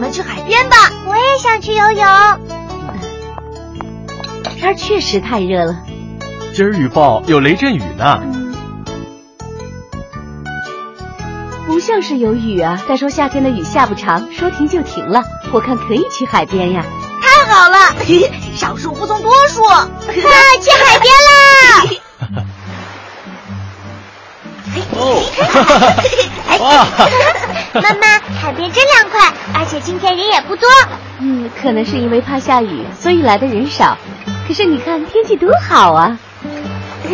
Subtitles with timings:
[0.00, 0.76] 们去海边吧。
[1.06, 2.04] 我也想去游泳。
[4.56, 5.76] 天确实太热了。
[6.54, 8.20] 今儿预报有雷阵雨呢。
[11.66, 12.82] 不像是有雨啊。
[12.88, 15.22] 再说夏天的雨下不长，说停就停了。
[15.52, 16.84] 我看可以去海边呀。
[17.22, 17.76] 太好了，
[18.56, 19.62] 少数服从多数。
[19.62, 20.14] 快
[20.60, 21.84] 去海边啦！
[24.92, 25.22] 哦，
[26.60, 26.86] 哇！
[27.74, 28.06] 妈妈，
[28.40, 30.68] 海边真凉快，而且今天人也不多。
[31.20, 33.96] 嗯，可能是因为怕下雨，所以来的人少。
[34.48, 36.18] 可是你看天气多好啊！
[37.06, 37.12] 哎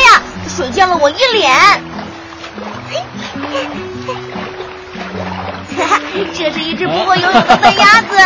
[0.00, 1.52] 呀，水溅了我一脸！
[6.34, 8.16] 这是一只不会游泳的笨鸭子。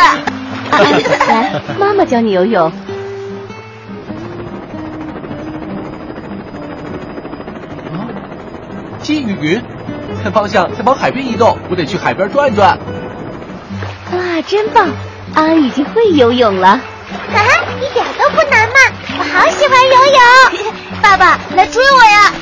[1.29, 2.73] 来，妈妈教你游泳。
[9.03, 9.61] 金鱼，
[10.23, 12.79] 看方向在往海边移动，我得去海边转转。
[14.13, 14.89] 哇，真棒！
[15.35, 16.69] 安安已经会游泳了。
[16.69, 16.81] 啊，
[17.81, 18.75] 一点都不难嘛！
[19.19, 20.73] 我好喜欢游泳。
[21.03, 22.33] 爸爸，来追我呀！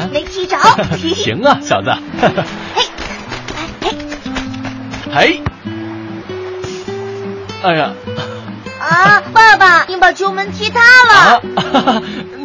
[0.12, 0.56] 没踢着。
[1.14, 1.94] 行啊，小子。
[5.14, 5.42] 嘿，
[7.62, 7.92] 哎呀！
[8.80, 11.42] 啊，爸爸，你把球门踢塌了。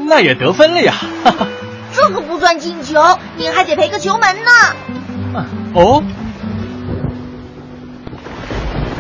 [0.05, 0.93] 那也得分了呀。
[1.93, 2.99] 这可不算进球，
[3.37, 5.45] 您还得赔个球门呢。
[5.73, 6.03] 哦。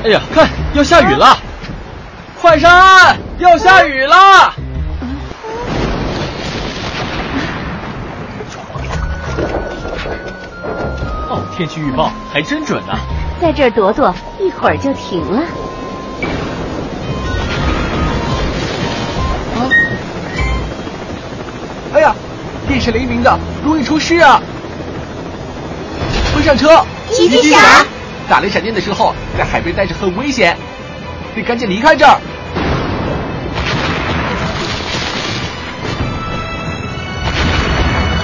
[0.03, 1.37] 哎呀，看，要下雨了！
[2.41, 4.15] 快上岸，要下雨了！
[11.29, 12.93] 哦，天气预报还真准呢。
[13.41, 15.41] 在这儿躲躲，一会儿就停了。
[22.83, 24.41] 电闪雷鸣的，容易出事啊！
[26.33, 26.83] 快上车！
[27.09, 27.57] 奇迹侠。
[28.29, 30.57] 打雷闪电的时候，在海边待着很危险，
[31.33, 32.19] 得赶紧离开这儿。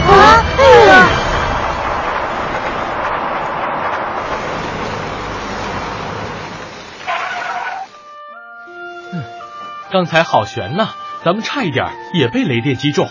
[0.09, 0.43] 啊！
[9.89, 10.89] 刚才好悬呐，
[11.23, 13.07] 咱们差一点也被雷电击中。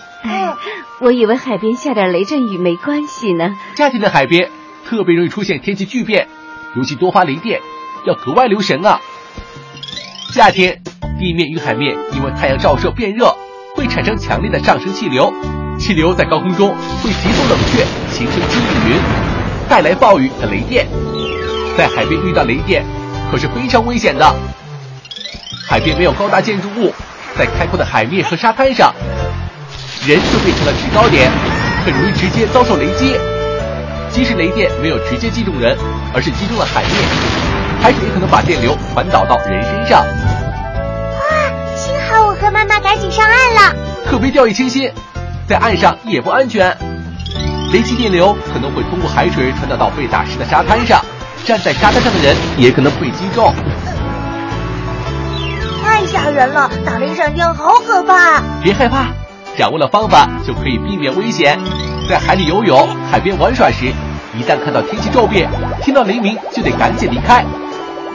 [1.00, 3.54] 我以为海边下点雷阵雨没关系呢。
[3.76, 4.50] 夏天的海边
[4.84, 6.28] 特别容易出现天气巨变。
[6.76, 7.60] 尤其多发雷电，
[8.04, 9.00] 要格外留神啊！
[10.34, 10.82] 夏天
[11.18, 13.34] 地面与海面因为太阳照射变热，
[13.74, 15.32] 会产生强烈的上升气流，
[15.78, 16.68] 气流在高空中
[17.02, 19.00] 会急速冷却，形成积雨云，
[19.68, 20.86] 带来暴雨和雷电。
[21.76, 22.84] 在海边遇到雷电
[23.30, 24.34] 可是非常危险的。
[25.68, 26.92] 海边没有高大建筑物，
[27.36, 28.94] 在开阔的海面和沙滩上，
[30.08, 31.30] 人就变成了制高点，
[31.84, 33.14] 很容易直接遭受雷击。
[34.10, 35.76] 即使雷电没有直接击中人，
[36.14, 36.92] 而是击中了海面，
[37.82, 40.00] 海水也可能把电流传导到人身上。
[40.00, 43.76] 哇，幸好我和妈妈赶紧上岸了。
[44.06, 44.90] 可别掉以轻心，
[45.46, 46.74] 在岸上也不安全。
[47.70, 51.04] 雷击电流可能会通过海水传导到被打湿的沙滩上，
[51.44, 53.54] 站在沙滩上的人也可能被击中。
[55.84, 58.40] 太吓人了，打雷闪电好可怕。
[58.62, 59.08] 别害怕，
[59.58, 61.58] 掌握了方法就可以避免危险。
[62.08, 63.86] 在海里游泳、海边玩耍时，
[64.32, 65.50] 一旦看到天气骤变、
[65.82, 67.44] 听到雷鸣，就得赶紧离开，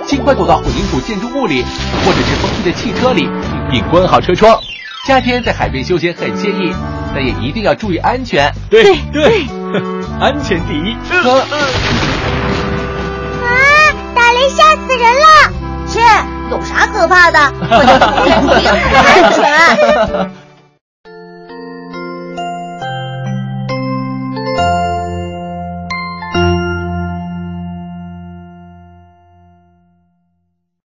[0.06, 1.62] 尽快躲到混凝土建筑物里，
[2.06, 3.30] 或者是封闭的汽车里，
[3.70, 4.58] 并关好车窗。
[5.06, 6.74] 夏天在海边休闲很惬意，
[7.14, 8.50] 但也一定要注意安全。
[8.70, 8.82] 对
[9.12, 9.46] 对，
[10.22, 10.96] 安全第一。
[13.44, 13.52] 啊！
[14.16, 15.52] 打雷吓死人了！
[15.88, 16.00] 切，
[16.50, 17.54] 有啥可怕的？
[17.60, 17.84] 我
[18.64, 18.72] 叫
[19.04, 20.43] 安全。